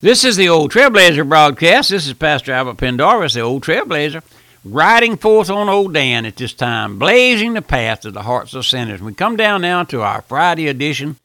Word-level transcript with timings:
This 0.00 0.22
is 0.22 0.36
the 0.36 0.48
Old 0.48 0.70
Trailblazer 0.70 1.28
broadcast. 1.28 1.90
This 1.90 2.06
is 2.06 2.12
Pastor 2.12 2.52
Albert 2.52 2.76
Pendarvis, 2.76 3.34
the 3.34 3.40
Old 3.40 3.64
Trailblazer, 3.64 4.22
riding 4.64 5.16
forth 5.16 5.50
on 5.50 5.68
Old 5.68 5.92
Dan 5.92 6.24
at 6.24 6.36
this 6.36 6.52
time, 6.52 7.00
blazing 7.00 7.54
the 7.54 7.62
path 7.62 8.02
to 8.02 8.12
the 8.12 8.22
hearts 8.22 8.54
of 8.54 8.64
sinners. 8.64 9.02
We 9.02 9.12
come 9.12 9.34
down 9.34 9.62
now 9.62 9.82
to 9.82 10.02
our 10.02 10.22
Friday 10.22 10.68
edition, 10.68 11.16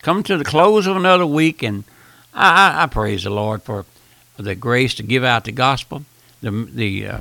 come 0.00 0.22
to 0.22 0.38
the 0.38 0.46
close 0.46 0.86
of 0.86 0.96
another 0.96 1.26
week, 1.26 1.62
and 1.62 1.84
I, 2.32 2.84
I, 2.84 2.86
praise 2.86 3.24
the 3.24 3.28
Lord 3.28 3.64
for 3.64 3.84
the 4.38 4.54
grace 4.54 4.94
to 4.94 5.02
give 5.02 5.24
out 5.24 5.44
the 5.44 5.52
gospel, 5.52 6.06
the, 6.40 6.50
the 6.72 7.06
uh, 7.06 7.20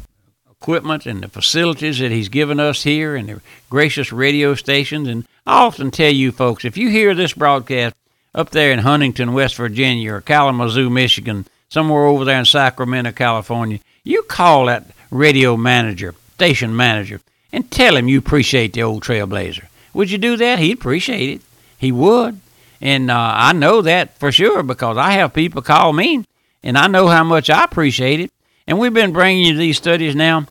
equipment 0.50 1.06
and 1.06 1.24
the 1.24 1.28
facilities 1.28 2.00
that 2.00 2.12
He's 2.12 2.30
given 2.30 2.58
us 2.58 2.84
here, 2.84 3.18
and 3.18 3.28
the 3.28 3.42
gracious 3.70 4.14
radio 4.14 4.56
stations. 4.56 5.10
And 5.10 5.28
I 5.46 5.64
often 5.64 5.92
tell 5.92 6.14
you 6.14 6.32
folks, 6.32 6.64
if 6.64 6.78
you 6.78 6.90
hear 6.90 7.14
this 7.14 7.34
broadcast, 7.34 7.96
up 8.34 8.52
there 8.52 8.72
in 8.72 8.80
Huntington, 8.80 9.34
West 9.34 9.56
Virginia, 9.56 10.14
or 10.14 10.22
Kalamazoo, 10.22 10.90
Michigan, 10.90 11.46
somewhere 11.70 12.06
over 12.06 12.26
there 12.26 12.40
in 12.40 12.46
Sacramento, 12.46 13.12
California, 13.12 13.80
you 14.04 14.24
call 14.24 14.66
that 14.66 14.86
radio 15.10 15.58
manager, 15.58 16.16
station 16.36 16.76
manager, 16.76 17.22
and 17.52 17.70
tell 17.70 17.96
him 17.96 18.08
you 18.08 18.20
appreciate 18.20 18.74
the 18.74 18.84
old 18.84 19.04
Trailblazer. 19.04 19.66
Would 19.94 20.10
you 20.10 20.18
do 20.18 20.38
that? 20.38 20.60
He'd 20.60 20.78
appreciate 20.78 21.30
it. 21.30 21.42
He 21.78 21.92
would. 21.92 22.40
And 22.80 23.12
uh, 23.12 23.34
I 23.36 23.54
know 23.54 23.82
that 23.82 24.18
for 24.18 24.32
sure 24.32 24.64
because 24.64 24.98
I 24.98 25.12
have 25.12 25.34
people 25.34 25.62
call 25.62 25.94
me, 25.94 26.26
and 26.64 26.78
I 26.78 26.88
know 26.88 27.08
how 27.08 27.24
much 27.24 27.50
I 27.50 27.64
appreciate 27.64 28.20
it. 28.20 28.32
And 28.66 28.80
we've 28.80 28.94
been 28.94 29.12
bringing 29.12 29.46
you 29.46 29.58
these 29.58 29.78
studies 29.78 30.16
now 30.16 30.46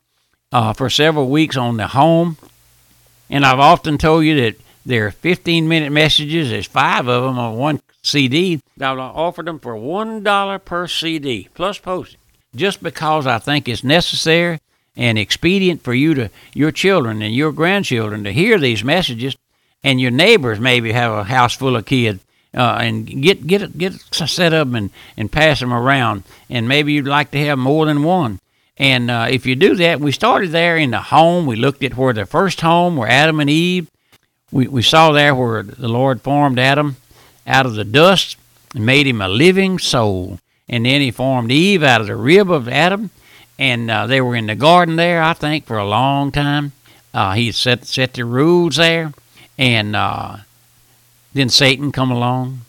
uh, 0.51 0.73
for 0.73 0.89
several 0.89 1.29
weeks 1.29 1.57
on 1.57 1.77
the 1.77 1.87
home. 1.87 2.37
And 3.29 3.45
I've 3.45 3.59
often 3.59 3.97
told 3.97 4.25
you 4.25 4.41
that 4.41 4.60
they're 4.85 5.11
15 5.11 5.67
minute 5.67 5.91
messages. 5.91 6.49
There's 6.49 6.67
five 6.67 7.07
of 7.07 7.23
them 7.23 7.37
on 7.37 7.57
one 7.57 7.81
CD. 8.01 8.61
I've 8.79 8.97
offered 8.97 9.45
them 9.45 9.59
for 9.59 9.75
$1 9.75 10.65
per 10.65 10.87
CD 10.87 11.49
plus 11.53 11.77
postage 11.77 12.17
just 12.55 12.83
because 12.83 13.27
I 13.27 13.39
think 13.39 13.67
it's 13.67 13.83
necessary 13.83 14.59
and 14.95 15.17
expedient 15.17 15.83
for 15.83 15.93
you 15.93 16.13
to, 16.15 16.29
your 16.53 16.71
children 16.71 17.21
and 17.21 17.33
your 17.33 17.51
grandchildren 17.51 18.23
to 18.25 18.33
hear 18.33 18.57
these 18.59 18.83
messages 18.83 19.37
and 19.83 20.01
your 20.01 20.11
neighbors 20.11 20.59
maybe 20.59 20.91
have 20.91 21.11
a 21.11 21.23
house 21.23 21.55
full 21.55 21.75
of 21.75 21.85
kids. 21.85 22.23
Uh, 22.53 22.79
and 22.81 23.07
get 23.23 23.47
get 23.47 23.77
get 23.77 23.93
set 24.11 24.51
up 24.51 24.73
and, 24.73 24.89
and 25.15 25.31
pass 25.31 25.61
them 25.61 25.71
around, 25.71 26.21
and 26.49 26.67
maybe 26.67 26.91
you'd 26.91 27.07
like 27.07 27.31
to 27.31 27.39
have 27.39 27.57
more 27.57 27.85
than 27.85 28.03
one. 28.03 28.41
And 28.77 29.09
uh, 29.09 29.27
if 29.29 29.45
you 29.45 29.55
do 29.55 29.73
that, 29.75 30.01
we 30.01 30.11
started 30.11 30.51
there 30.51 30.75
in 30.75 30.91
the 30.91 30.99
home. 30.99 31.45
We 31.45 31.55
looked 31.55 31.81
at 31.81 31.95
where 31.95 32.11
the 32.11 32.25
first 32.25 32.59
home, 32.59 32.97
where 32.97 33.07
Adam 33.07 33.39
and 33.39 33.49
Eve 33.49 33.89
we, 34.51 34.67
we 34.67 34.81
saw 34.81 35.11
there 35.11 35.33
where 35.33 35.63
the 35.63 35.87
Lord 35.87 36.21
formed 36.21 36.59
Adam 36.59 36.97
out 37.47 37.65
of 37.65 37.75
the 37.75 37.85
dust 37.85 38.37
and 38.75 38.85
made 38.85 39.07
him 39.07 39.21
a 39.21 39.27
living 39.27 39.79
soul. 39.79 40.39
And 40.67 40.85
then 40.85 41.01
he 41.01 41.11
formed 41.11 41.51
Eve 41.51 41.83
out 41.83 42.01
of 42.01 42.07
the 42.07 42.15
rib 42.15 42.51
of 42.51 42.67
Adam. 42.67 43.09
And 43.57 43.91
uh, 43.91 44.07
they 44.07 44.21
were 44.21 44.35
in 44.35 44.47
the 44.47 44.55
garden 44.55 44.95
there, 44.95 45.21
I 45.21 45.33
think, 45.33 45.65
for 45.65 45.77
a 45.77 45.87
long 45.87 46.31
time. 46.31 46.71
Uh, 47.13 47.33
he 47.33 47.51
set, 47.51 47.85
set 47.85 48.13
the 48.13 48.25
rules 48.25 48.77
there. 48.77 49.13
And 49.57 49.95
uh, 49.95 50.37
then 51.33 51.49
Satan 51.49 51.91
come 51.91 52.11
along. 52.11 52.61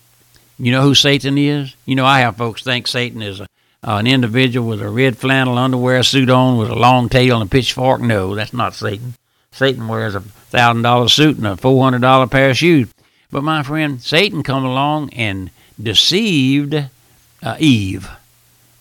You 0.59 0.73
know 0.73 0.83
who 0.83 0.95
Satan 0.95 1.39
is? 1.39 1.75
You 1.87 1.95
know, 1.95 2.05
I 2.05 2.21
have 2.21 2.37
folks 2.37 2.63
think 2.63 2.87
Satan 2.87 3.23
is 3.23 3.41
a, 3.41 3.45
uh, 3.85 3.97
an 3.97 4.07
individual 4.07 4.69
with 4.69 4.83
a 4.83 4.89
red 4.89 5.17
flannel 5.17 5.59
underwear 5.59 6.03
suit 6.03 6.31
on 6.31 6.59
with 6.59 6.71
a 6.71 6.75
long 6.75 7.09
tail 7.09 7.41
and 7.41 7.49
a 7.49 7.51
pitchfork. 7.51 8.01
No, 8.01 8.35
that's 8.35 8.53
not 8.53 8.75
Satan. 8.75 9.15
Satan 9.53 9.87
wears 9.87 10.15
a 10.15 10.21
thousand 10.21 10.83
dollar 10.83 11.09
suit 11.09 11.37
and 11.37 11.47
a 11.47 11.57
four 11.57 11.83
hundred 11.85 12.01
dollar 12.03 12.27
pair 12.27 12.51
of 12.51 12.57
shoes. 12.57 12.89
But 13.31 13.45
my 13.45 13.63
friend, 13.63 14.01
Satan 14.03 14.43
come 14.43 14.65
along 14.65 15.11
and 15.11 15.51
deceived 15.81 16.75
uh, 17.43 17.57
Eve. 17.59 18.11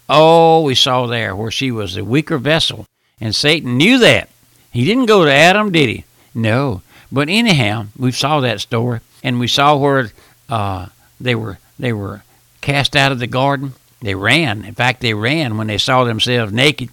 Oh, 0.09 0.63
we 0.63 0.75
saw 0.75 1.07
there 1.07 1.35
where 1.35 1.51
she 1.51 1.71
was 1.71 1.95
the 1.95 2.03
weaker 2.03 2.37
vessel, 2.37 2.85
and 3.19 3.33
Satan 3.33 3.77
knew 3.77 3.97
that. 3.99 4.29
He 4.71 4.83
didn't 4.85 5.05
go 5.05 5.23
to 5.23 5.31
Adam, 5.31 5.71
did 5.71 5.89
he? 5.89 6.05
No. 6.33 6.81
But 7.11 7.29
anyhow, 7.29 7.87
we 7.97 8.11
saw 8.11 8.39
that 8.39 8.61
story, 8.61 9.01
and 9.23 9.39
we 9.39 9.47
saw 9.47 9.77
where 9.77 10.11
uh, 10.49 10.87
they 11.19 11.35
were 11.35 11.59
they 11.77 11.93
were 11.93 12.23
cast 12.61 12.95
out 12.95 13.11
of 13.11 13.19
the 13.19 13.27
garden. 13.27 13.73
They 14.01 14.15
ran. 14.15 14.65
In 14.65 14.73
fact, 14.73 15.01
they 15.01 15.13
ran 15.13 15.57
when 15.57 15.67
they 15.67 15.77
saw 15.77 16.03
themselves 16.03 16.51
naked. 16.51 16.89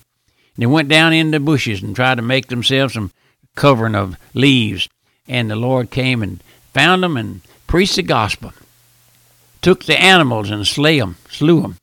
They 0.56 0.66
went 0.66 0.88
down 0.88 1.12
in 1.12 1.30
the 1.30 1.40
bushes 1.40 1.82
and 1.82 1.94
tried 1.94 2.16
to 2.16 2.22
make 2.22 2.48
themselves 2.48 2.94
some 2.94 3.12
covering 3.54 3.94
of 3.94 4.16
leaves. 4.34 4.88
And 5.26 5.50
the 5.50 5.56
Lord 5.56 5.90
came 5.90 6.22
and 6.22 6.42
found 6.72 7.02
them 7.02 7.16
and 7.16 7.40
preached 7.66 7.96
the 7.96 8.02
gospel. 8.02 8.52
Took 9.60 9.84
the 9.84 10.00
animals 10.00 10.50
and 10.50 10.66
slay 10.66 10.98
them, 10.98 11.16
slew 11.28 11.62
them, 11.62 11.76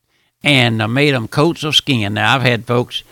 and 0.43 0.81
uh, 0.81 0.87
made 0.87 1.13
them 1.13 1.27
coats 1.27 1.63
of 1.63 1.75
skin. 1.75 2.13
Now, 2.15 2.35
I've 2.35 2.41
had 2.41 2.65
folks, 2.65 3.03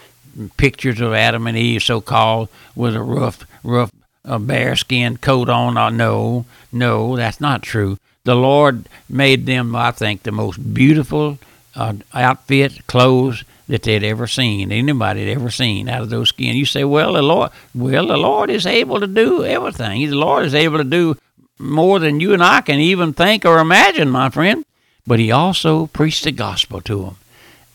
pictures 0.57 1.01
of 1.01 1.13
Adam 1.13 1.47
and 1.47 1.57
Eve, 1.57 1.83
so 1.83 2.01
called, 2.01 2.49
with 2.75 2.95
a 2.95 3.01
rough, 3.01 3.45
rough 3.63 3.91
uh, 4.25 4.39
bear 4.39 4.75
skin 4.75 5.17
coat 5.17 5.49
on. 5.49 5.77
Uh, 5.77 5.89
no, 5.89 6.45
no, 6.71 7.15
that's 7.15 7.41
not 7.41 7.61
true. 7.61 7.97
The 8.23 8.35
Lord 8.35 8.87
made 9.09 9.45
them, 9.45 9.75
I 9.75 9.91
think, 9.91 10.23
the 10.23 10.31
most 10.31 10.73
beautiful 10.73 11.37
uh, 11.75 11.95
outfit, 12.13 12.87
clothes 12.87 13.43
that 13.67 13.83
they'd 13.83 14.03
ever 14.03 14.27
seen, 14.27 14.71
anybody 14.71 15.25
had 15.25 15.37
ever 15.37 15.49
seen 15.49 15.87
out 15.87 16.01
of 16.01 16.09
those 16.09 16.29
skin. 16.29 16.55
You 16.55 16.65
say, 16.65 16.83
well, 16.83 17.13
the 17.13 17.21
Lord, 17.21 17.51
well, 17.73 18.07
the 18.07 18.17
Lord 18.17 18.49
is 18.49 18.65
able 18.65 18.99
to 18.99 19.07
do 19.07 19.43
everything. 19.45 20.01
The 20.01 20.15
Lord 20.15 20.45
is 20.45 20.53
able 20.53 20.77
to 20.79 20.83
do 20.83 21.17
more 21.57 21.99
than 21.99 22.19
you 22.19 22.33
and 22.33 22.43
I 22.43 22.61
can 22.61 22.79
even 22.79 23.13
think 23.13 23.45
or 23.45 23.59
imagine, 23.59 24.09
my 24.09 24.29
friend. 24.29 24.65
But 25.07 25.19
He 25.19 25.31
also 25.31 25.87
preached 25.87 26.23
the 26.23 26.31
gospel 26.31 26.81
to 26.81 27.03
them 27.03 27.15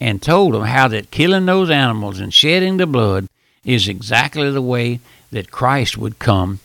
and 0.00 0.22
told 0.22 0.54
them 0.54 0.65
how 0.65 0.88
that 0.88 1.10
killing 1.10 1.47
those 1.47 1.71
animals 1.71 2.21
and 2.21 2.32
shedding 2.32 2.77
the 2.77 2.87
blood 2.87 3.28
is 3.65 3.88
exactly 3.88 4.50
the 4.50 4.62
way 4.62 5.00
that 5.31 5.50
Christ 5.50 5.98
would 5.98 6.19
come 6.19 6.60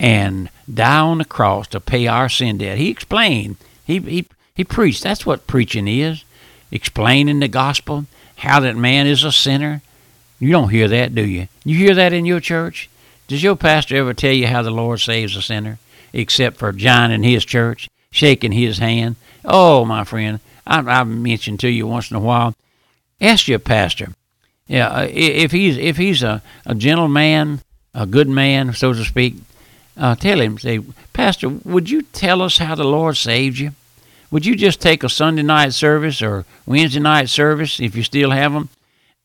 and 0.00 0.50
die 0.72 0.98
on 0.98 1.18
the 1.18 1.24
cross 1.24 1.68
to 1.68 1.80
pay 1.80 2.06
our 2.06 2.28
sin 2.28 2.58
debt. 2.58 2.78
He 2.78 2.90
explained. 2.90 3.56
He 3.84 3.98
he 3.98 4.26
he 4.54 4.64
preached. 4.64 5.02
That's 5.02 5.24
what 5.24 5.46
preaching 5.46 5.86
is. 5.86 6.24
Explaining 6.70 7.40
the 7.40 7.48
gospel 7.48 8.06
how 8.42 8.58
that 8.58 8.76
man 8.76 9.06
is 9.06 9.22
a 9.22 9.30
sinner? 9.30 9.82
You 10.40 10.50
don't 10.50 10.70
hear 10.70 10.88
that, 10.88 11.14
do 11.14 11.24
you? 11.24 11.46
You 11.64 11.76
hear 11.76 11.94
that 11.94 12.12
in 12.12 12.26
your 12.26 12.40
church? 12.40 12.90
Does 13.28 13.40
your 13.40 13.54
pastor 13.54 13.94
ever 13.94 14.14
tell 14.14 14.32
you 14.32 14.48
how 14.48 14.62
the 14.62 14.72
Lord 14.72 14.98
saves 14.98 15.36
a 15.36 15.42
sinner? 15.42 15.78
Except 16.12 16.56
for 16.56 16.72
John 16.72 17.12
in 17.12 17.22
his 17.22 17.44
church, 17.44 17.88
shaking 18.10 18.50
his 18.50 18.78
hand. 18.78 19.14
Oh, 19.44 19.84
my 19.84 20.02
friend, 20.02 20.40
I, 20.66 20.80
I've 20.80 21.06
mentioned 21.06 21.60
to 21.60 21.68
you 21.68 21.86
once 21.86 22.10
in 22.10 22.16
a 22.16 22.20
while. 22.20 22.56
Ask 23.20 23.46
your 23.46 23.60
pastor. 23.60 24.08
Yeah, 24.66 24.88
uh, 24.88 25.06
if 25.08 25.52
he's 25.52 25.78
if 25.78 25.96
he's 25.96 26.24
a, 26.24 26.42
a 26.66 26.74
gentleman, 26.74 27.60
a 27.94 28.06
good 28.06 28.28
man, 28.28 28.72
so 28.72 28.92
to 28.92 29.04
speak, 29.04 29.36
uh, 29.96 30.16
tell 30.16 30.40
him, 30.40 30.58
say, 30.58 30.80
Pastor, 31.12 31.48
would 31.48 31.90
you 31.90 32.02
tell 32.02 32.42
us 32.42 32.58
how 32.58 32.74
the 32.74 32.82
Lord 32.82 33.16
saved 33.16 33.58
you? 33.58 33.70
Would 34.32 34.46
you 34.46 34.56
just 34.56 34.80
take 34.80 35.04
a 35.04 35.08
Sunday 35.08 35.42
night 35.42 35.74
service 35.74 36.22
or 36.22 36.46
Wednesday 36.66 37.00
night 37.00 37.28
service, 37.28 37.78
if 37.78 37.94
you 37.94 38.02
still 38.02 38.30
have 38.30 38.54
them, 38.54 38.70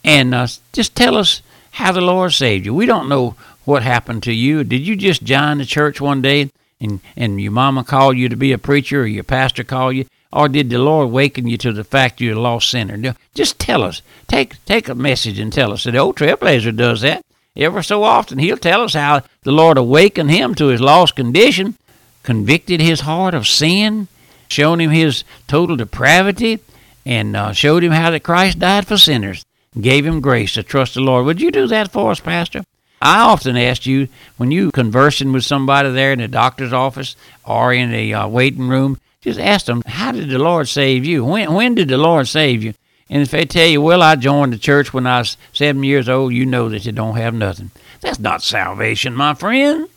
and 0.04 0.36
uh, 0.36 0.48
just 0.74 0.96
tell 0.96 1.16
us 1.16 1.42
how 1.72 1.94
the 1.94 2.02
Lord 2.02 2.34
saved 2.34 2.66
you? 2.66 2.74
We 2.74 2.86
don't 2.86 3.10
know 3.10 3.36
what 3.64 3.84
happened 3.84 4.22
to 4.24 4.34
you. 4.34 4.66
Did 4.66 4.86
you 4.86 4.98
just 4.98 5.24
join 5.24 5.58
the 5.58 5.66
church 5.66 6.02
one 6.02 6.22
day 6.22 6.52
and, 6.82 7.00
and 7.16 7.42
your 7.42 7.54
mama 7.54 7.86
called 7.86 8.18
you 8.18 8.28
to 8.28 8.36
be 8.36 8.52
a 8.52 8.58
preacher 8.58 9.02
or 9.02 9.08
your 9.08 9.24
pastor 9.24 9.64
called 9.64 9.96
you? 9.96 10.06
Or 10.32 10.50
did 10.50 10.70
the 10.70 10.78
Lord 10.78 11.10
waken 11.10 11.48
you 11.48 11.58
to 11.60 11.72
the 11.72 11.86
fact 11.86 12.20
you're 12.20 12.36
a 12.36 12.40
lost 12.40 12.70
sinner? 12.70 13.16
Just 13.34 13.60
tell 13.60 13.84
us. 13.84 14.02
Take 14.28 14.64
take 14.66 14.90
a 14.90 14.96
message 14.96 15.40
and 15.40 15.54
tell 15.54 15.72
us. 15.72 15.86
The 15.86 15.98
old 15.98 16.18
trailblazer 16.18 16.76
does 16.76 17.00
that. 17.02 17.24
Ever 17.56 17.82
so 17.82 18.04
often, 18.04 18.38
he'll 18.38 18.58
tell 18.58 18.82
us 18.82 18.94
how 18.94 19.24
the 19.44 19.54
Lord 19.54 19.78
awakened 19.78 20.30
him 20.30 20.54
to 20.56 20.68
his 20.68 20.82
lost 20.82 21.16
condition, 21.16 21.76
convicted 22.24 22.82
his 22.82 23.00
heart 23.02 23.34
of 23.34 23.48
sin, 23.48 24.10
shown 24.48 24.82
him 24.82 24.92
his 24.92 25.24
total 25.48 25.76
depravity, 25.76 26.60
and 27.06 27.36
uh, 27.36 27.54
showed 27.54 27.84
him 27.84 27.92
how 27.92 28.12
that 28.12 28.24
Christ 28.24 28.60
died 28.60 28.88
for 28.88 28.98
sinners, 28.98 29.46
gave 29.80 30.06
him 30.06 30.22
grace 30.22 30.54
to 30.54 30.64
trust 30.64 30.96
the 30.96 31.02
Lord. 31.02 31.26
Would 31.26 31.42
you 31.42 31.52
do 31.52 31.68
that 31.68 31.92
for 31.92 32.12
us, 32.12 32.20
Pastor? 32.20 32.64
I 33.02 33.22
often 33.22 33.56
ask 33.56 33.86
you 33.86 34.08
when 34.38 34.52
you 34.52 34.72
conversing 34.72 35.32
with 35.32 35.46
somebody 35.46 35.92
there 35.92 36.12
in 36.12 36.20
the 36.20 36.28
doctor's 36.28 36.74
office 36.74 37.16
or 37.46 37.72
in 37.72 37.92
the 37.92 38.14
uh, 38.14 38.28
waiting 38.28 38.68
room, 38.68 39.00
just 39.22 39.40
ask 39.40 39.66
them, 39.66 39.84
"How 39.86 40.12
did 40.12 40.30
the 40.30 40.40
Lord 40.40 40.68
save 40.68 41.06
you? 41.06 41.24
When 41.24 41.54
when 41.54 41.76
did 41.76 41.90
the 41.90 41.98
Lord 41.98 42.28
save 42.28 42.64
you?" 42.64 42.74
And 43.10 43.22
if 43.22 43.32
they 43.32 43.46
tell 43.46 43.68
you, 43.68 43.82
"Well, 43.82 44.02
I 44.02 44.16
joined 44.16 44.54
the 44.54 44.58
church 44.58 44.94
when 44.94 45.06
I 45.06 45.20
was 45.20 45.38
seven 45.54 45.84
years 45.84 46.10
old," 46.10 46.34
you 46.34 46.46
know 46.46 46.70
that 46.70 46.86
you 46.86 46.92
don't 46.92 47.18
have 47.18 47.34
nothing. 47.34 47.72
That's 48.02 48.20
not 48.20 48.42
salvation, 48.42 49.14
my 49.16 49.34
friend. 49.34 49.88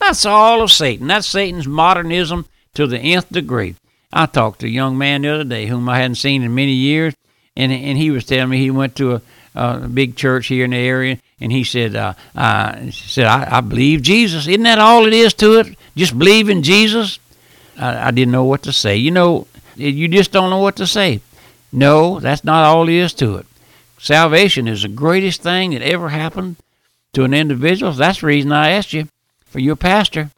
That's 0.00 0.26
all 0.26 0.62
of 0.62 0.72
Satan. 0.72 1.06
That's 1.06 1.26
Satan's 1.26 1.66
modernism 1.66 2.46
to 2.74 2.86
the 2.86 2.98
nth 2.98 3.30
degree. 3.30 3.74
I 4.12 4.26
talked 4.26 4.60
to 4.60 4.66
a 4.66 4.70
young 4.70 4.96
man 4.96 5.22
the 5.22 5.28
other 5.28 5.44
day 5.44 5.66
whom 5.66 5.88
I 5.88 5.98
hadn't 5.98 6.16
seen 6.16 6.42
in 6.42 6.54
many 6.54 6.72
years, 6.72 7.14
and 7.56 7.72
and 7.72 7.98
he 7.98 8.10
was 8.10 8.24
telling 8.24 8.50
me 8.50 8.58
he 8.58 8.70
went 8.70 8.96
to 8.96 9.16
a, 9.16 9.22
a 9.54 9.88
big 9.88 10.16
church 10.16 10.46
here 10.46 10.64
in 10.64 10.70
the 10.70 10.76
area, 10.76 11.18
and 11.40 11.52
he 11.52 11.64
said, 11.64 11.94
uh, 11.94 12.14
uh, 12.34 12.90
said 12.90 13.26
I, 13.26 13.58
I 13.58 13.60
believe 13.60 14.02
Jesus. 14.02 14.46
Isn't 14.46 14.62
that 14.62 14.78
all 14.78 15.06
it 15.06 15.12
is 15.12 15.34
to 15.34 15.58
it? 15.60 15.76
Just 15.96 16.18
believe 16.18 16.48
in 16.48 16.62
Jesus. 16.62 17.18
I, 17.76 18.08
I 18.08 18.10
didn't 18.10 18.32
know 18.32 18.44
what 18.44 18.62
to 18.62 18.72
say. 18.72 18.96
You 18.96 19.10
know, 19.10 19.46
you 19.76 20.08
just 20.08 20.32
don't 20.32 20.50
know 20.50 20.60
what 20.60 20.76
to 20.76 20.86
say. 20.86 21.20
No, 21.70 22.18
that's 22.20 22.44
not 22.44 22.64
all 22.64 22.86
there 22.86 23.04
is 23.04 23.12
to 23.14 23.36
it. 23.36 23.46
Salvation 23.98 24.68
is 24.68 24.82
the 24.82 24.88
greatest 24.88 25.42
thing 25.42 25.72
that 25.72 25.82
ever 25.82 26.08
happened 26.08 26.56
to 27.12 27.24
an 27.24 27.34
individual. 27.34 27.92
That's 27.92 28.20
the 28.20 28.28
reason 28.28 28.52
I 28.52 28.70
asked 28.70 28.92
you 28.92 29.08
for 29.46 29.58
your 29.58 29.76
pastor 29.76 30.30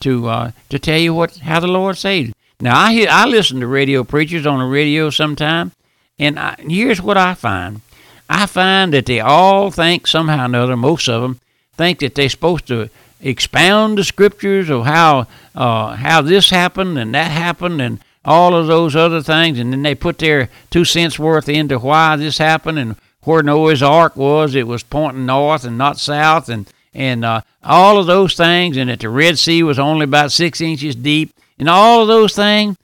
to 0.00 0.28
uh, 0.28 0.50
to 0.70 0.78
tell 0.78 0.98
you 0.98 1.14
what 1.14 1.36
how 1.36 1.60
the 1.60 1.66
Lord 1.68 1.96
saved. 1.98 2.34
Now 2.60 2.78
I 2.78 2.92
hear 2.92 3.08
I 3.10 3.26
listen 3.26 3.60
to 3.60 3.66
radio 3.66 4.02
preachers 4.02 4.46
on 4.46 4.58
the 4.58 4.64
radio 4.64 5.10
sometime, 5.10 5.72
and 6.18 6.38
I, 6.38 6.56
here's 6.58 7.02
what 7.02 7.18
I 7.18 7.34
find: 7.34 7.82
I 8.30 8.46
find 8.46 8.92
that 8.94 9.06
they 9.06 9.20
all 9.20 9.70
think 9.70 10.06
somehow 10.06 10.42
or 10.42 10.46
another, 10.46 10.76
most 10.76 11.08
of 11.08 11.22
them 11.22 11.40
think 11.74 11.98
that 11.98 12.14
they're 12.14 12.30
supposed 12.30 12.66
to 12.68 12.88
expound 13.20 13.98
the 13.98 14.04
scriptures 14.04 14.70
of 14.70 14.86
how 14.86 15.26
uh, 15.54 15.96
how 15.96 16.22
this 16.22 16.50
happened 16.50 16.98
and 16.98 17.14
that 17.14 17.30
happened 17.30 17.80
and 17.80 18.00
all 18.24 18.56
of 18.56 18.66
those 18.66 18.96
other 18.96 19.22
things, 19.22 19.58
and 19.58 19.72
then 19.72 19.82
they 19.82 19.94
put 19.94 20.18
their 20.18 20.48
two 20.70 20.84
cents 20.84 21.18
worth 21.18 21.48
into 21.48 21.78
why 21.78 22.16
this 22.16 22.38
happened 22.38 22.78
and 22.78 22.96
where 23.22 23.42
Noah's 23.42 23.82
Ark 23.82 24.16
was. 24.16 24.54
It 24.54 24.66
was 24.66 24.82
pointing 24.82 25.26
north 25.26 25.64
and 25.64 25.76
not 25.76 25.98
south, 25.98 26.48
and 26.48 26.66
and 26.94 27.24
uh, 27.24 27.42
all 27.62 27.98
of 27.98 28.06
those 28.06 28.34
things, 28.34 28.78
and 28.78 28.88
that 28.88 29.00
the 29.00 29.10
Red 29.10 29.38
Sea 29.38 29.62
was 29.62 29.78
only 29.78 30.04
about 30.04 30.32
six 30.32 30.62
inches 30.62 30.96
deep, 30.96 31.35
and 31.58 31.68
all 31.68 32.06
those 32.06 32.34
things, 32.34 32.76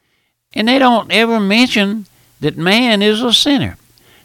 and 0.54 0.68
they 0.68 0.78
don't 0.78 1.10
ever 1.12 1.40
mention 1.40 2.06
that 2.40 2.56
man 2.56 3.02
is 3.02 3.22
a 3.22 3.32
sinner. 3.32 3.76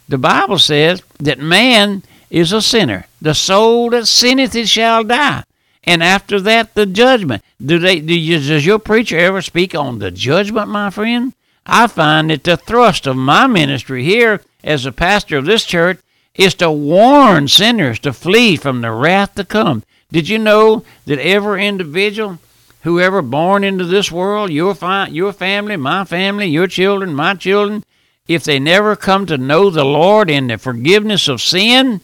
The 0.09 0.17
Bible 0.17 0.59
says 0.59 1.03
that 1.19 1.39
man 1.39 2.03
is 2.29 2.51
a 2.51 2.61
sinner. 2.61 3.05
The 3.21 3.33
soul 3.33 3.89
that 3.91 4.07
sinneth 4.07 4.55
it 4.55 4.67
shall 4.67 5.03
die. 5.03 5.43
And 5.83 6.03
after 6.03 6.39
that, 6.41 6.73
the 6.73 6.85
judgment. 6.85 7.43
Do 7.63 7.79
they? 7.79 7.99
Do 8.01 8.13
you, 8.13 8.39
does 8.39 8.65
your 8.65 8.79
preacher 8.79 9.17
ever 9.17 9.41
speak 9.41 9.73
on 9.73 9.99
the 9.99 10.11
judgment, 10.11 10.67
my 10.67 10.89
friend? 10.89 11.33
I 11.65 11.87
find 11.87 12.29
that 12.29 12.43
the 12.43 12.57
thrust 12.57 13.07
of 13.07 13.15
my 13.15 13.47
ministry 13.47 14.03
here 14.03 14.41
as 14.63 14.85
a 14.85 14.91
pastor 14.91 15.37
of 15.37 15.45
this 15.45 15.65
church 15.65 15.99
is 16.35 16.53
to 16.55 16.71
warn 16.71 17.47
sinners 17.47 17.99
to 17.99 18.13
flee 18.13 18.55
from 18.55 18.81
the 18.81 18.91
wrath 18.91 19.35
to 19.35 19.43
come. 19.43 19.83
Did 20.11 20.29
you 20.29 20.39
know 20.39 20.85
that 21.05 21.19
every 21.19 21.67
individual, 21.67 22.39
whoever 22.87 23.21
born 23.21 23.65
into 23.65 23.83
this 23.83 24.09
world, 24.09 24.49
your 24.49 24.73
fi- 24.73 25.09
your 25.09 25.33
family, 25.33 25.75
my 25.75 26.05
family, 26.05 26.45
your 26.45 26.67
children, 26.67 27.13
my 27.13 27.33
children, 27.33 27.83
if 28.29 28.45
they 28.45 28.59
never 28.59 28.95
come 28.95 29.25
to 29.25 29.37
know 29.37 29.69
the 29.69 29.83
Lord 29.83 30.29
in 30.29 30.47
the 30.47 30.57
forgiveness 30.57 31.27
of 31.27 31.41
sin, 31.41 31.99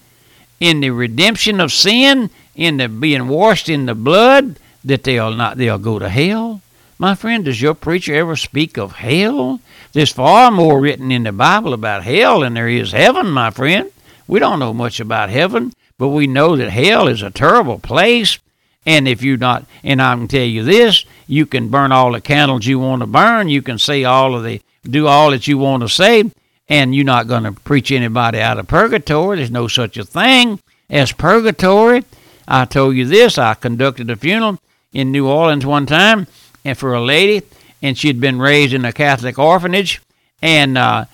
in 0.59 0.81
the 0.81 0.89
redemption 0.89 1.61
of 1.61 1.71
sin, 1.71 2.29
in 2.53 2.75
the 2.77 2.89
being 2.89 3.29
washed 3.29 3.69
in 3.69 3.85
the 3.85 3.95
blood, 3.95 4.57
that 4.83 5.05
they'll 5.05 5.33
not 5.33 5.57
they'll 5.57 5.77
go 5.77 5.99
to 5.99 6.09
hell. 6.09 6.59
My 6.99 7.15
friend, 7.15 7.45
does 7.45 7.61
your 7.61 7.75
preacher 7.75 8.13
ever 8.15 8.35
speak 8.35 8.77
of 8.77 8.91
hell? 8.91 9.61
There's 9.93 10.11
far 10.11 10.51
more 10.51 10.81
written 10.81 11.13
in 11.13 11.23
the 11.23 11.31
Bible 11.31 11.73
about 11.73 12.03
hell 12.03 12.41
than 12.41 12.55
there 12.55 12.67
is 12.67 12.91
heaven, 12.91 13.27
my 13.27 13.51
friend. 13.51 13.89
We 14.27 14.39
don't 14.39 14.59
know 14.59 14.73
much 14.73 14.99
about 14.99 15.29
heaven, 15.29 15.71
but 15.97 16.09
we 16.09 16.27
know 16.27 16.57
that 16.57 16.71
hell 16.71 17.07
is 17.07 17.21
a 17.21 17.31
terrible 17.31 17.79
place. 17.79 18.37
And 18.85 19.07
if 19.07 19.23
you're 19.23 19.37
not, 19.37 19.65
and 19.83 20.01
I 20.01 20.15
can 20.15 20.27
tell 20.27 20.43
you 20.43 20.63
this, 20.63 21.05
you 21.27 21.45
can 21.45 21.69
burn 21.69 21.91
all 21.91 22.11
the 22.11 22.21
candles 22.21 22.65
you 22.65 22.79
want 22.79 23.01
to 23.01 23.07
burn. 23.07 23.49
You 23.49 23.61
can 23.61 23.77
say 23.77 24.03
all 24.03 24.35
of 24.35 24.43
the, 24.43 24.61
do 24.83 25.07
all 25.07 25.31
that 25.31 25.47
you 25.47 25.57
want 25.57 25.83
to 25.83 25.89
say, 25.89 26.29
and 26.67 26.93
you're 26.93 27.05
not 27.05 27.27
going 27.27 27.43
to 27.43 27.53
preach 27.53 27.91
anybody 27.91 28.39
out 28.39 28.59
of 28.59 28.67
purgatory. 28.67 29.37
There's 29.37 29.51
no 29.51 29.67
such 29.67 29.97
a 29.97 30.03
thing 30.03 30.59
as 30.89 31.11
purgatory. 31.11 32.03
I 32.47 32.65
told 32.65 32.95
you 32.95 33.05
this. 33.05 33.37
I 33.37 33.53
conducted 33.53 34.09
a 34.09 34.15
funeral 34.15 34.59
in 34.91 35.11
New 35.11 35.27
Orleans 35.27 35.65
one 35.65 35.85
time, 35.85 36.27
and 36.65 36.77
for 36.77 36.93
a 36.93 37.01
lady, 37.01 37.45
and 37.81 37.97
she'd 37.97 38.19
been 38.19 38.39
raised 38.39 38.73
in 38.73 38.85
a 38.85 38.93
Catholic 38.93 39.39
orphanage, 39.39 40.01
and 40.41 40.77
uh, 40.77 41.05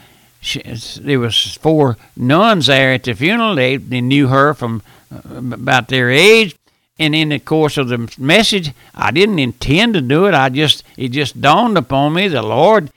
she, 0.42 0.62
there 1.02 1.20
was 1.20 1.56
four 1.56 1.98
nuns 2.16 2.68
there 2.68 2.94
at 2.94 3.04
the 3.04 3.14
funeral. 3.14 3.56
They, 3.56 3.78
they 3.78 4.02
knew 4.02 4.28
her 4.28 4.54
from 4.54 4.82
uh, 5.12 5.36
about 5.36 5.88
their 5.88 6.10
age, 6.10 6.56
and 7.00 7.16
in 7.16 7.30
the 7.30 7.40
course 7.40 7.78
of 7.78 7.88
the 7.88 8.14
message, 8.20 8.74
I 8.94 9.12
didn't 9.12 9.40
intend 9.40 9.94
to 9.94 10.02
do 10.02 10.28
it. 10.28 10.34
I 10.34 10.50
just 10.50 10.84
it 10.98 11.10
just 11.10 11.42
dawned 11.42 11.78
upon 11.78 12.14
me 12.14 12.28
the 12.28 12.42
Lord 12.42 12.92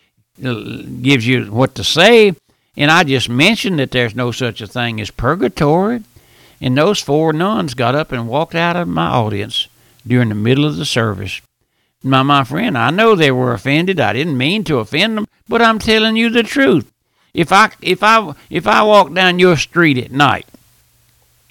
uh, 0.44 0.54
gives 1.00 1.26
you 1.26 1.44
what 1.52 1.76
to 1.76 1.84
say, 1.84 2.34
and 2.76 2.90
I 2.90 3.04
just 3.04 3.28
mentioned 3.28 3.78
that 3.78 3.92
there's 3.92 4.14
no 4.14 4.32
such 4.32 4.60
a 4.60 4.66
thing 4.66 5.00
as 5.00 5.10
purgatory. 5.10 6.02
And 6.60 6.78
those 6.78 7.00
four 7.00 7.32
nuns 7.32 7.74
got 7.74 7.96
up 7.96 8.12
and 8.12 8.28
walked 8.28 8.54
out 8.54 8.76
of 8.76 8.86
my 8.86 9.08
audience 9.08 9.66
during 10.06 10.28
the 10.28 10.36
middle 10.36 10.64
of 10.64 10.76
the 10.76 10.84
service. 10.84 11.40
My 12.02 12.22
my 12.22 12.44
friend, 12.44 12.76
I 12.76 12.90
know 12.90 13.14
they 13.14 13.30
were 13.30 13.52
offended. 13.52 14.00
I 14.00 14.12
didn't 14.12 14.36
mean 14.36 14.64
to 14.64 14.78
offend 14.78 15.16
them, 15.16 15.26
but 15.48 15.62
I'm 15.62 15.78
telling 15.78 16.16
you 16.16 16.30
the 16.30 16.42
truth. 16.42 16.90
If 17.34 17.52
I 17.52 17.70
if 17.80 18.02
I 18.02 18.34
if 18.50 18.66
I 18.66 18.82
walk 18.82 19.12
down 19.12 19.38
your 19.38 19.56
street 19.56 19.98
at 19.98 20.10
night, 20.10 20.46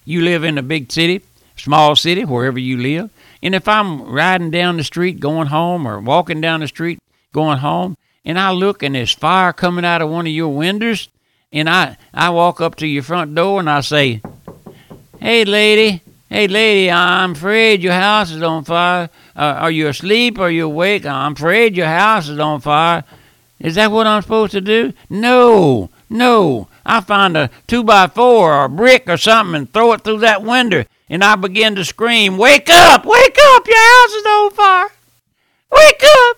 you 0.05 0.21
live 0.21 0.43
in 0.43 0.57
a 0.57 0.63
big 0.63 0.91
city, 0.91 1.21
small 1.63 1.95
city, 1.95 2.25
wherever 2.25 2.59
you 2.59 2.77
live, 2.77 3.09
and 3.43 3.55
if 3.55 3.67
I'm 3.67 4.03
riding 4.03 4.51
down 4.51 4.77
the 4.77 4.83
street 4.83 5.19
going 5.19 5.47
home 5.47 5.87
or 5.87 5.99
walking 5.99 6.41
down 6.41 6.59
the 6.59 6.67
street 6.67 6.99
going 7.33 7.59
home, 7.59 7.97
and 8.25 8.39
I 8.39 8.51
look 8.51 8.83
and 8.83 8.95
there's 8.95 9.11
fire 9.11 9.53
coming 9.53 9.85
out 9.85 10.01
of 10.01 10.09
one 10.09 10.27
of 10.27 10.33
your 10.33 10.55
windows, 10.55 11.07
and 11.51 11.69
I 11.69 11.97
I 12.13 12.29
walk 12.29 12.61
up 12.61 12.75
to 12.77 12.87
your 12.87 13.03
front 13.03 13.33
door 13.35 13.59
and 13.59 13.69
I 13.69 13.81
say, 13.81 14.21
"Hey, 15.19 15.45
lady, 15.45 16.01
hey, 16.29 16.47
lady, 16.47 16.91
I'm 16.91 17.31
afraid 17.31 17.81
your 17.81 17.93
house 17.93 18.31
is 18.31 18.43
on 18.43 18.63
fire. 18.63 19.09
Uh, 19.35 19.55
are 19.63 19.71
you 19.71 19.87
asleep? 19.87 20.39
Are 20.39 20.51
you 20.51 20.65
awake? 20.65 21.05
I'm 21.05 21.33
afraid 21.33 21.75
your 21.75 21.87
house 21.87 22.27
is 22.29 22.39
on 22.39 22.61
fire." 22.61 23.03
Is 23.59 23.75
that 23.75 23.91
what 23.91 24.07
I'm 24.07 24.23
supposed 24.23 24.53
to 24.53 24.61
do? 24.61 24.91
No, 25.09 25.91
no. 26.09 26.67
I 26.85 27.01
find 27.01 27.37
a 27.37 27.49
two 27.67 27.83
by 27.83 28.07
four 28.07 28.53
or 28.53 28.65
a 28.65 28.69
brick 28.69 29.07
or 29.07 29.17
something 29.17 29.55
and 29.55 29.71
throw 29.71 29.93
it 29.93 30.01
through 30.01 30.19
that 30.19 30.43
window, 30.43 30.85
and 31.09 31.23
I 31.23 31.35
begin 31.35 31.75
to 31.75 31.85
scream, 31.85 32.37
Wake 32.37 32.69
up! 32.69 33.05
Wake 33.05 33.37
up! 33.53 33.67
Your 33.67 33.77
house 33.77 34.13
is 34.13 34.25
on 34.25 34.51
fire! 34.51 34.89
Wake 35.71 36.03
up! 36.03 36.37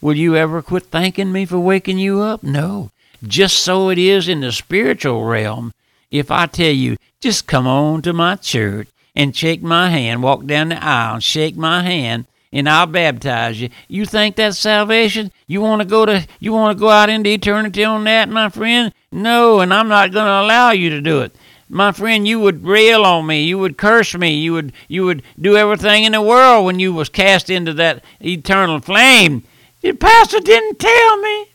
Will 0.00 0.16
you 0.16 0.36
ever 0.36 0.62
quit 0.62 0.84
thanking 0.84 1.30
me 1.30 1.44
for 1.44 1.58
waking 1.58 1.98
you 1.98 2.20
up? 2.20 2.42
No. 2.42 2.90
Just 3.22 3.58
so 3.58 3.90
it 3.90 3.98
is 3.98 4.28
in 4.28 4.40
the 4.40 4.50
spiritual 4.50 5.24
realm. 5.24 5.74
If 6.10 6.30
I 6.30 6.46
tell 6.46 6.72
you, 6.72 6.96
just 7.20 7.46
come 7.46 7.66
on 7.66 8.00
to 8.02 8.12
my 8.12 8.36
church 8.36 8.88
and 9.14 9.36
shake 9.36 9.62
my 9.62 9.90
hand, 9.90 10.22
walk 10.22 10.46
down 10.46 10.70
the 10.70 10.82
aisle 10.82 11.14
and 11.14 11.24
shake 11.24 11.56
my 11.56 11.82
hand, 11.82 12.24
and 12.52 12.68
I'll 12.68 12.86
baptize 12.86 13.60
you. 13.60 13.70
You 13.88 14.04
think 14.04 14.36
that's 14.36 14.58
salvation? 14.58 15.32
You 15.46 15.60
want 15.60 15.82
to 15.82 15.88
go 15.88 16.04
to 16.06 16.26
you 16.38 16.52
want 16.52 16.76
to 16.76 16.80
go 16.80 16.88
out 16.88 17.08
into 17.08 17.30
eternity 17.30 17.84
on 17.84 18.04
that, 18.04 18.28
my 18.28 18.48
friend? 18.48 18.92
No, 19.12 19.60
and 19.60 19.72
I'm 19.72 19.88
not 19.88 20.12
going 20.12 20.26
to 20.26 20.40
allow 20.40 20.70
you 20.70 20.90
to 20.90 21.00
do 21.00 21.20
it. 21.20 21.34
My 21.68 21.92
friend, 21.92 22.26
you 22.26 22.40
would 22.40 22.64
rail 22.64 23.04
on 23.04 23.26
me, 23.26 23.44
you 23.44 23.56
would 23.58 23.78
curse 23.78 24.14
me, 24.16 24.34
you 24.34 24.52
would 24.54 24.72
you 24.88 25.04
would 25.04 25.22
do 25.40 25.56
everything 25.56 26.04
in 26.04 26.12
the 26.12 26.22
world 26.22 26.66
when 26.66 26.80
you 26.80 26.92
was 26.92 27.08
cast 27.08 27.48
into 27.48 27.72
that 27.74 28.02
eternal 28.20 28.80
flame. 28.80 29.44
The 29.80 29.92
pastor 29.92 30.40
didn't 30.40 30.78
tell 30.78 31.16
me, 31.18 31.46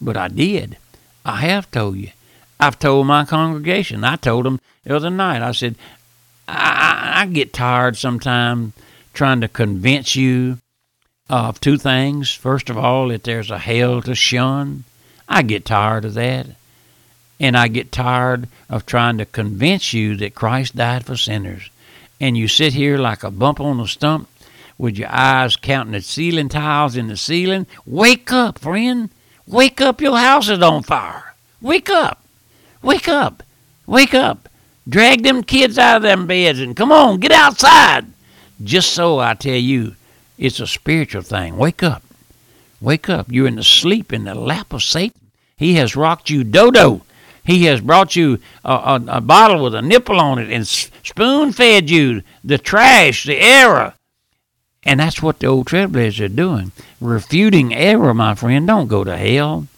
but 0.00 0.16
I 0.16 0.28
did. 0.28 0.78
I 1.24 1.36
have 1.42 1.70
told 1.70 1.96
you. 1.96 2.10
I've 2.58 2.78
told 2.78 3.06
my 3.06 3.24
congregation. 3.24 4.04
I 4.04 4.16
told 4.16 4.46
them 4.46 4.60
the 4.84 4.96
other 4.96 5.10
night. 5.10 5.42
I 5.42 5.52
said, 5.52 5.76
I, 6.48 7.12
I 7.16 7.26
get 7.26 7.52
tired 7.52 7.96
sometimes 7.96 8.72
trying 9.12 9.40
to 9.40 9.48
convince 9.48 10.16
you 10.16 10.58
of 11.28 11.60
two 11.60 11.78
things. 11.78 12.32
First 12.32 12.70
of 12.70 12.78
all, 12.78 13.08
that 13.08 13.24
there's 13.24 13.50
a 13.50 13.58
hell 13.58 14.02
to 14.02 14.14
shun. 14.14 14.84
I 15.28 15.42
get 15.42 15.64
tired 15.64 16.04
of 16.04 16.14
that. 16.14 16.46
And 17.40 17.56
I 17.56 17.68
get 17.68 17.90
tired 17.90 18.48
of 18.68 18.86
trying 18.86 19.18
to 19.18 19.26
convince 19.26 19.92
you 19.92 20.16
that 20.16 20.34
Christ 20.34 20.76
died 20.76 21.04
for 21.04 21.16
sinners. 21.16 21.70
And 22.20 22.36
you 22.36 22.46
sit 22.46 22.72
here 22.72 22.98
like 22.98 23.24
a 23.24 23.30
bump 23.30 23.60
on 23.60 23.80
a 23.80 23.88
stump 23.88 24.28
with 24.78 24.96
your 24.96 25.08
eyes 25.10 25.56
counting 25.56 25.92
the 25.92 26.02
ceiling 26.02 26.48
tiles 26.48 26.96
in 26.96 27.08
the 27.08 27.16
ceiling. 27.16 27.66
Wake 27.84 28.32
up, 28.32 28.58
friend. 28.58 29.10
Wake 29.46 29.80
up. 29.80 30.00
Your 30.00 30.16
house 30.16 30.48
is 30.48 30.62
on 30.62 30.82
fire. 30.82 31.34
Wake 31.60 31.90
up. 31.90 32.22
Wake 32.82 33.08
up. 33.08 33.42
Wake 33.86 34.14
up. 34.14 34.48
Drag 34.88 35.22
them 35.22 35.42
kids 35.44 35.78
out 35.78 35.96
of 35.98 36.02
them 36.02 36.26
beds 36.26 36.58
and 36.58 36.76
come 36.76 36.90
on, 36.90 37.20
get 37.20 37.32
outside. 37.32 38.11
Just 38.62 38.92
so 38.92 39.18
I 39.18 39.34
tell 39.34 39.54
you, 39.54 39.96
it's 40.38 40.60
a 40.60 40.66
spiritual 40.66 41.22
thing. 41.22 41.56
Wake 41.56 41.82
up. 41.82 42.02
Wake 42.80 43.08
up. 43.08 43.26
You're 43.30 43.46
in 43.46 43.56
the 43.56 43.62
sleep 43.62 44.12
in 44.12 44.24
the 44.24 44.34
lap 44.34 44.72
of 44.72 44.82
Satan. 44.82 45.20
He 45.56 45.74
has 45.74 45.96
rocked 45.96 46.30
you 46.30 46.44
dodo. 46.44 47.02
He 47.44 47.64
has 47.64 47.80
brought 47.80 48.14
you 48.14 48.38
a, 48.64 48.72
a, 48.72 49.04
a 49.08 49.20
bottle 49.20 49.64
with 49.64 49.74
a 49.74 49.82
nipple 49.82 50.20
on 50.20 50.38
it 50.38 50.50
and 50.50 50.66
spoon 50.66 51.52
fed 51.52 51.90
you 51.90 52.22
the 52.44 52.58
trash, 52.58 53.24
the 53.24 53.38
error. 53.38 53.94
And 54.84 55.00
that's 55.00 55.22
what 55.22 55.38
the 55.38 55.46
old 55.46 55.66
trailblazers 55.66 56.24
are 56.24 56.28
doing. 56.28 56.72
Refuting 57.00 57.72
error, 57.74 58.14
my 58.14 58.34
friend. 58.34 58.66
Don't 58.66 58.88
go 58.88 59.04
to 59.04 59.16
hell. 59.16 59.68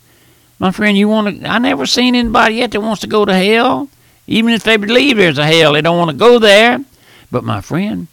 My 0.59 0.71
friend, 0.71 0.97
you 0.97 1.09
want 1.09 1.43
to. 1.43 1.49
I 1.49 1.59
never 1.59 1.85
seen 1.85 2.15
anybody 2.15 2.57
yet 2.57 2.71
that 2.71 2.81
wants 2.81 3.03
to 3.03 3.07
go 3.07 3.25
to 3.25 3.35
hell. 3.35 3.89
Even 4.27 4.55
if 4.55 4.63
they 4.63 4.79
believe 4.79 5.17
there's 5.17 5.39
a 5.39 5.47
hell, 5.47 5.75
they 5.75 5.83
don't 5.83 5.99
want 5.99 6.11
to 6.11 6.17
go 6.17 6.39
there. 6.39 6.83
But 7.31 7.45
my 7.45 7.61
friend, 7.61 8.07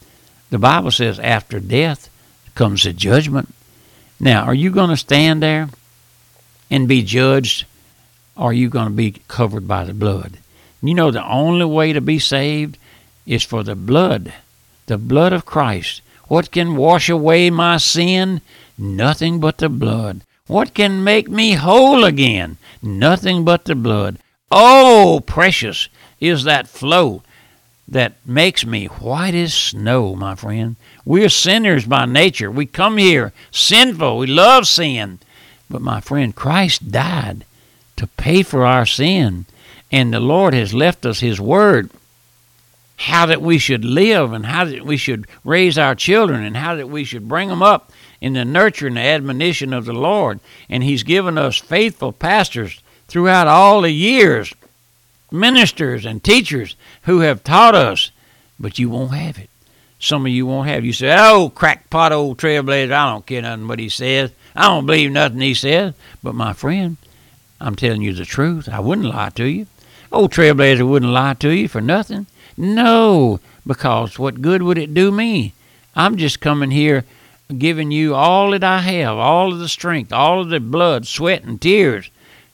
the 0.52 0.60
Bible 0.60 0.92
says 0.92 1.18
after 1.20 1.60
death 1.60 2.10
comes 2.54 2.84
the 2.84 2.94
judgment. 2.94 3.54
Now, 4.20 4.44
are 4.44 4.54
you 4.54 4.70
going 4.70 4.92
to 4.92 4.98
stand 4.98 5.42
there 5.42 5.70
and 6.70 6.88
be 6.88 7.02
judged 7.02 7.66
or 8.36 8.50
are 8.50 8.54
you 8.54 8.70
going 8.70 8.88
to 8.88 8.94
be 8.94 9.16
covered 9.28 9.68
by 9.68 9.86
the 9.86 9.94
blood? 9.94 10.38
You 10.84 10.94
know, 10.94 11.10
the 11.10 11.28
only 11.28 11.66
way 11.66 11.94
to 11.94 12.02
be 12.02 12.20
saved 12.20 12.78
is 13.26 13.44
for 13.44 13.64
the 13.64 13.76
blood, 13.76 14.34
the 14.88 14.98
blood 14.98 15.34
of 15.34 15.46
Christ. 15.46 16.02
What 16.28 16.52
can 16.52 16.76
wash 16.76 17.08
away 17.10 17.50
my 17.50 17.78
sin? 17.78 18.42
Nothing 18.78 19.40
but 19.40 19.58
the 19.58 19.70
blood. 19.70 20.22
What 20.48 20.74
can 20.74 21.04
make 21.04 21.30
me 21.30 21.54
whole 21.54 22.04
again? 22.04 22.58
Nothing 22.82 23.46
but 23.46 23.66
the 23.66 23.76
blood. 23.76 24.18
Oh, 24.52 25.24
precious 25.26 25.88
is 26.20 26.44
that 26.44 26.68
flow 26.68 27.24
that 27.92 28.14
makes 28.26 28.66
me 28.66 28.86
white 28.86 29.36
as 29.36 29.54
snow, 29.54 30.16
my 30.16 30.34
friend. 30.34 30.78
We're 31.04 31.30
sinners 31.30 31.86
by 31.86 32.06
nature. 32.06 32.50
We 32.50 32.66
come 32.66 32.98
here 32.98 33.34
sinful. 33.52 34.18
We 34.18 34.28
love 34.28 34.66
sin. 34.66 35.20
But, 35.70 35.82
my 35.82 36.00
friend, 36.00 36.36
Christ 36.36 36.92
died 36.92 37.46
to 37.98 38.08
pay 38.08 38.44
for 38.44 38.66
our 38.66 38.86
sin. 38.86 39.46
And 39.92 40.14
the 40.14 40.22
Lord 40.22 40.54
has 40.54 40.74
left 40.74 41.06
us 41.06 41.20
His 41.20 41.40
Word 41.40 41.90
how 42.96 43.26
that 43.26 43.42
we 43.42 43.58
should 43.58 43.84
live 43.84 44.32
and 44.32 44.46
how 44.46 44.64
that 44.64 44.86
we 44.86 44.96
should 44.96 45.26
raise 45.44 45.78
our 45.78 45.96
children 45.96 46.44
and 46.44 46.56
how 46.56 46.76
that 46.76 46.88
we 46.88 47.04
should 47.04 47.28
bring 47.28 47.50
them 47.50 47.64
up 47.64 47.92
in 48.22 48.34
the 48.34 48.46
nurture 48.46 48.88
and 48.88 48.96
the 48.96 49.02
admonition 49.02 49.74
of 49.74 49.86
the 49.86 49.94
Lord. 49.94 50.40
And 50.70 50.84
He's 50.84 51.04
given 51.04 51.38
us 51.38 51.58
faithful 51.58 52.14
pastors 52.14 52.82
throughout 53.08 53.48
all 53.48 53.82
the 53.82 53.92
years, 53.92 54.54
ministers 55.32 56.06
and 56.06 56.24
teachers 56.24 56.76
who 57.04 57.20
have 57.20 57.44
taught 57.44 57.76
us, 57.76 58.12
but 58.60 58.78
you 58.78 58.90
won't 58.90 59.14
have 59.14 59.38
it. 59.38 59.50
Some 60.00 60.26
of 60.26 60.32
you 60.32 60.46
won't 60.46 60.68
have. 60.68 60.84
It. 60.84 60.88
You 60.88 60.94
say, 60.94 61.16
"Oh, 61.18 61.52
crackpot 61.54 62.12
old 62.12 62.38
trailblazer, 62.38 62.92
I 62.92 63.10
don't 63.10 63.26
care 63.26 63.42
nothing 63.42 63.68
what 63.68 63.80
he 63.80 63.90
says. 63.90 64.32
I 64.56 64.64
don't 64.64 64.86
believe 64.86 65.12
nothing 65.12 65.42
he 65.42 65.54
says." 65.54 65.94
But 66.24 66.36
my 66.36 66.54
friend, 66.54 66.98
I'm 67.60 67.76
telling 67.76 68.02
you 68.02 68.14
the 68.14 68.26
truth. 68.26 68.68
I 68.68 68.80
wouldn't 68.80 69.08
lie 69.08 69.30
to 69.36 69.46
you. 69.46 69.68
Old 70.12 70.32
trailblazer 70.32 70.88
wouldn't 70.88 71.12
lie 71.12 71.36
to 71.36 71.50
you 71.50 71.68
for 71.68 71.82
nothing. 71.82 72.26
No, 72.58 73.40
because 73.66 74.20
what 74.20 74.42
good 74.42 74.64
would 74.64 74.78
it 74.78 74.94
do 74.94 75.12
me? 75.12 75.54
I'm 75.96 76.18
just 76.18 76.42
coming 76.42 76.72
here 76.72 77.06
giving 77.58 77.92
you 77.92 78.16
all 78.16 78.52
that 78.52 78.64
I 78.64 78.80
have, 78.80 79.18
all 79.18 79.54
of 79.54 79.60
the 79.60 79.70
strength, 79.70 80.12
all 80.12 80.42
of 80.42 80.50
the 80.50 80.60
blood, 80.60 81.06
sweat, 81.06 81.44
and 81.44 81.62
tears 81.62 82.10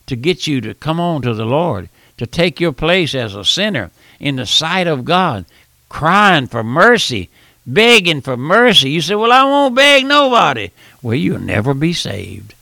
to 0.08 0.16
get 0.16 0.48
you 0.48 0.60
to 0.62 0.74
come 0.74 1.00
on 1.00 1.22
to 1.22 1.34
the 1.34 1.46
Lord, 1.46 1.90
to 2.18 2.28
take 2.28 2.60
your 2.60 2.72
place 2.72 3.16
as 3.16 3.36
a 3.36 3.46
sinner 3.46 3.92
in 4.20 4.36
the 4.36 4.46
sight 4.46 4.88
of 4.88 5.06
God, 5.06 5.46
crying 5.90 6.48
for 6.48 6.64
mercy, 6.64 7.30
begging 7.66 8.22
for 8.22 8.38
mercy. 8.38 8.92
You 8.92 9.02
say, 9.02 9.16
Well, 9.16 9.32
I 9.32 9.44
won't 9.44 9.76
beg 9.76 10.06
nobody. 10.06 10.72
Well, 11.02 11.16
you'll 11.16 11.40
never 11.40 11.74
be 11.74 11.94
saved. 11.94 12.54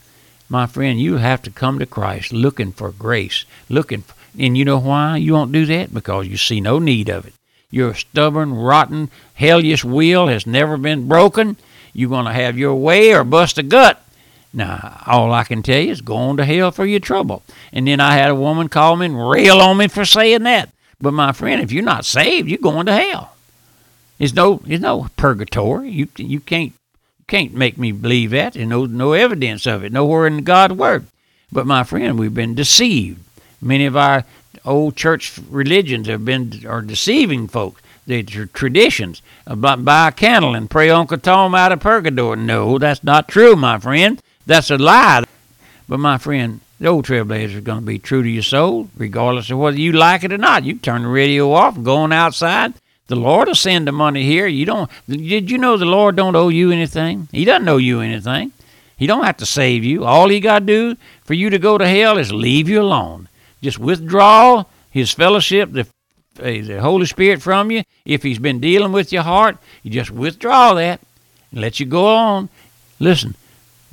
My 0.48 0.68
friend, 0.68 1.00
you 1.00 1.18
have 1.18 1.42
to 1.44 1.52
come 1.52 1.80
to 1.80 1.86
Christ 1.86 2.32
looking 2.32 2.72
for 2.72 2.92
grace, 2.92 3.46
looking 3.70 4.02
for, 4.02 4.14
and 4.38 4.58
you 4.58 4.66
know 4.66 4.80
why 4.80 5.18
you 5.18 5.34
won't 5.34 5.52
do 5.52 5.66
that? 5.66 5.94
Because 5.94 6.28
you 6.28 6.38
see 6.38 6.62
no 6.62 6.78
need 6.78 7.10
of 7.10 7.26
it. 7.26 7.34
Your 7.72 7.94
stubborn, 7.94 8.54
rotten, 8.54 9.10
hellish 9.34 9.84
will 9.84 10.28
has 10.28 10.46
never 10.46 10.78
been 10.78 11.08
broken. 11.08 11.58
You're 11.94 12.10
going 12.10 12.26
to 12.26 12.34
have 12.34 12.58
your 12.58 12.76
way 12.76 13.14
or 13.14 13.24
bust 13.24 13.58
a 13.58 13.64
gut. 13.64 14.05
Now, 14.56 15.02
all 15.06 15.34
I 15.34 15.44
can 15.44 15.62
tell 15.62 15.82
you 15.82 15.92
is 15.92 16.00
go 16.00 16.16
on 16.16 16.38
to 16.38 16.46
hell 16.46 16.72
for 16.72 16.86
your 16.86 17.02
trouble. 17.02 17.44
And 17.74 17.88
then 17.88 18.00
I 18.00 18.16
had 18.16 18.30
a 18.30 18.36
woman 18.36 18.70
call 18.70 18.96
me 18.96 19.08
and 19.08 19.30
rail 19.30 19.60
on 19.60 19.78
me 19.78 19.90
for 19.90 20.06
saying 20.06 20.44
that. 20.44 20.70
But 21.02 21.12
my 21.12 21.34
friend, 21.34 21.62
if 21.62 21.74
you're 21.74 21.84
not 21.84 22.06
saved, 22.06 22.48
you're 22.48 22.58
going 22.58 22.86
to 22.86 22.94
hell. 22.94 23.36
There's 24.18 24.34
no, 24.34 24.62
there's 24.64 24.80
no 24.80 25.10
purgatory. 25.18 25.92
You, 25.92 26.08
you 26.16 26.40
can't, 26.40 26.72
you 26.72 27.26
can't 27.28 27.54
make 27.54 27.78
me 27.78 27.92
believe 27.92 28.32
that. 28.32 28.54
There's 28.54 28.66
no, 28.66 28.86
no 28.86 29.12
evidence 29.12 29.68
of 29.68 29.84
it, 29.84 29.92
nowhere 29.92 30.26
in 30.26 30.46
God's 30.46 30.76
word. 30.76 31.06
But 31.52 31.68
my 31.68 31.84
friend, 31.84 32.18
we've 32.18 32.34
been 32.34 32.56
deceived. 32.56 33.22
Many 33.62 33.86
of 33.86 33.98
our 33.98 34.24
old 34.64 34.96
church 34.96 35.38
religions 35.50 36.08
have 36.08 36.24
been 36.24 36.66
are 36.66 36.82
deceiving 36.82 37.50
folks. 37.50 37.82
They're 38.08 38.24
traditions 38.24 39.22
uh, 39.48 39.54
about 39.54 39.84
buy 39.84 40.10
a 40.10 40.12
candle 40.12 40.56
and 40.56 40.70
pray 40.70 40.90
Uncle 40.90 41.18
Tom 41.18 41.56
out 41.56 41.72
of 41.74 41.82
purgatory. 41.82 42.38
No, 42.38 42.78
that's 42.78 43.04
not 43.04 43.28
true, 43.28 43.56
my 43.56 43.80
friend. 43.80 44.22
That's 44.46 44.70
a 44.70 44.78
lie. 44.78 45.24
But 45.88 46.00
my 46.00 46.18
friend, 46.18 46.62
the 46.80 46.88
old 46.88 47.06
trailblazer 47.06 47.56
is 47.56 47.60
going 47.62 47.80
to 47.80 47.86
be 47.86 48.00
true 48.00 48.24
to 48.24 48.30
your 48.30 48.44
soul, 48.44 48.90
regardless 48.98 49.50
of 49.50 49.60
whether 49.60 49.78
you 49.78 49.92
like 49.94 50.24
it 50.24 50.34
or 50.34 50.38
not. 50.38 50.66
You 50.66 50.76
turn 50.76 51.04
the 51.04 51.08
radio 51.08 51.52
off, 51.52 51.82
going 51.82 52.12
outside. 52.12 52.74
The 53.08 53.16
Lord 53.16 53.48
will 53.48 53.56
send 53.56 53.88
the 53.88 53.92
money 53.92 54.24
here. 54.24 54.48
You 54.48 54.66
don't. 54.66 54.92
Did 55.08 55.52
you 55.52 55.58
know 55.58 55.78
the 55.78 55.86
Lord 55.86 56.16
don't 56.16 56.36
owe 56.36 56.50
you 56.50 56.72
anything? 56.72 57.28
He 57.32 57.46
doesn't 57.46 57.70
owe 57.70 57.78
you 57.78 58.02
anything. 58.02 58.52
He 58.98 59.08
don't 59.08 59.26
have 59.26 59.38
to 59.38 59.46
save 59.46 59.84
you. 59.84 60.06
All 60.06 60.30
he 60.30 60.40
got 60.40 60.60
to 60.60 60.66
do 60.66 60.96
for 61.24 61.34
you 61.34 61.50
to 61.50 61.60
go 61.60 61.78
to 61.78 61.88
hell 61.88 62.18
is 62.18 62.32
leave 62.32 62.68
you 62.68 62.82
alone. 62.82 63.30
Just 63.62 63.78
withdraw 63.78 64.66
his 64.90 65.12
fellowship, 65.12 65.72
the, 65.72 65.88
eh, 66.42 66.62
the 66.62 66.82
Holy 66.82 67.06
Spirit 67.06 67.42
from 67.42 67.72
you. 67.72 67.84
If 68.06 68.24
he's 68.24 68.40
been 68.40 68.60
dealing 68.60 68.92
with 68.92 69.12
your 69.12 69.24
heart, 69.24 69.58
you 69.84 69.92
just 69.92 70.12
withdraw 70.12 70.74
that 70.76 71.00
and 71.52 71.62
let 71.62 71.80
you 71.80 71.86
go 71.86 72.08
on. 72.08 72.50
Listen, 73.00 73.36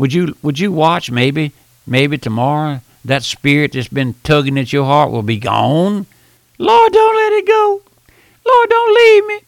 would 0.03 0.13
you 0.13 0.37
would 0.43 0.59
you 0.59 0.73
watch 0.73 1.13
maybe 1.13 1.53
maybe 1.87 2.19
tomorrow 2.19 2.81
that 3.05 3.23
spirit 3.23 3.71
that's 3.71 3.87
been 3.87 4.17
tugging 4.25 4.59
at 4.59 4.73
your 4.73 4.85
heart 4.85 5.13
will 5.13 5.23
be 5.23 5.39
gone? 5.39 6.07
Lord, 6.59 6.93
don't 6.93 7.15
let 7.15 7.33
it 7.35 7.47
go. 7.47 7.83
Lord, 8.45 8.69
don't 8.69 8.95
leave 8.97 9.27
me. 9.27 9.39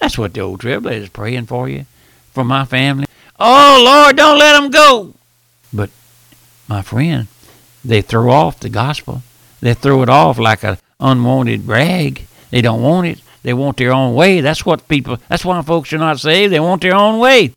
That's 0.00 0.18
what 0.18 0.34
the 0.34 0.40
old 0.40 0.60
trailblazer 0.60 1.02
is 1.02 1.08
praying 1.08 1.46
for 1.46 1.68
you, 1.68 1.86
for 2.32 2.42
my 2.42 2.64
family. 2.64 3.06
Oh, 3.38 3.80
Lord, 3.84 4.16
don't 4.16 4.40
let 4.40 4.60
them 4.60 4.70
go. 4.72 5.14
But, 5.72 5.90
my 6.66 6.82
friend, 6.82 7.28
they 7.84 8.02
throw 8.02 8.28
off 8.28 8.58
the 8.58 8.68
gospel. 8.68 9.22
They 9.60 9.74
throw 9.74 10.02
it 10.02 10.08
off 10.08 10.36
like 10.36 10.64
an 10.64 10.78
unwanted 10.98 11.68
rag. 11.68 12.26
They 12.50 12.60
don't 12.60 12.82
want 12.82 13.06
it. 13.06 13.20
They 13.44 13.54
want 13.54 13.76
their 13.76 13.92
own 13.92 14.16
way. 14.16 14.40
That's 14.40 14.66
what 14.66 14.88
people, 14.88 15.18
that's 15.28 15.44
why 15.44 15.62
folks 15.62 15.92
are 15.92 15.98
not 15.98 16.18
saved. 16.18 16.52
They 16.52 16.58
want 16.58 16.82
their 16.82 16.96
own 16.96 17.20
way. 17.20 17.54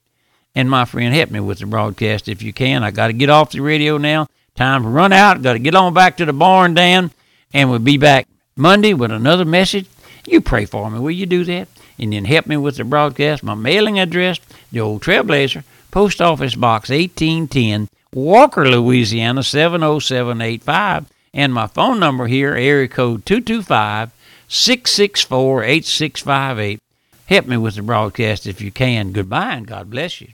And 0.56 0.70
my 0.70 0.86
friend, 0.86 1.14
help 1.14 1.32
me 1.32 1.42
with 1.42 1.60
the 1.60 1.66
broadcast 1.66 2.30
if 2.30 2.42
you 2.42 2.54
can. 2.54 2.84
I 2.84 2.92
got 2.92 3.08
to 3.08 3.14
get 3.14 3.30
off 3.30 3.52
the 3.52 3.60
radio 3.60 3.98
now. 3.98 4.28
Time 4.56 4.84
to 4.84 4.90
run 4.90 5.12
out. 5.12 5.42
Got 5.42 5.54
to 5.54 5.60
get 5.60 5.76
on 5.76 5.94
back 5.94 6.18
to 6.18 6.26
the 6.26 6.34
barn, 6.34 6.74
Dan. 6.74 7.12
And 7.54 7.70
we'll 7.70 7.80
be 7.80 7.98
back 7.98 8.28
Monday 8.56 8.94
with 8.94 9.12
another 9.12 9.44
message. 9.44 9.88
You 10.26 10.40
pray 10.40 10.66
for 10.66 10.90
me. 10.90 11.00
Will 11.00 11.12
you 11.12 11.26
do 11.26 11.44
that? 11.44 11.68
And 12.00 12.14
then 12.14 12.26
help 12.26 12.48
me 12.48 12.56
with 12.58 12.78
the 12.78 12.86
broadcast. 12.86 13.44
My 13.44 13.54
mailing 13.54 14.00
address, 14.00 14.40
the 14.72 14.80
old 14.80 15.02
Trailblazer, 15.02 15.64
Post 15.92 16.22
Office 16.22 16.56
Box 16.56 16.90
1810, 16.90 17.90
Walker, 18.14 18.68
Louisiana 18.68 19.44
70785. 19.44 21.06
And 21.34 21.54
my 21.54 21.68
phone 21.68 22.00
number 22.00 22.28
here, 22.28 22.56
area 22.56 22.88
code 22.88 23.26
225 23.26 24.12
664 24.48 25.64
8658. 25.64 26.80
Help 27.26 27.46
me 27.46 27.58
with 27.58 27.76
the 27.76 27.82
broadcast 27.82 28.48
if 28.48 28.62
you 28.62 28.72
can. 28.72 29.12
Goodbye 29.12 29.54
and 29.54 29.68
God 29.68 29.90
bless 29.90 30.22
you. 30.22 30.30